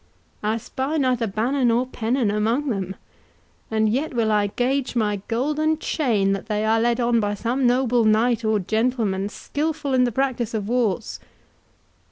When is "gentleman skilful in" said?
8.57-10.05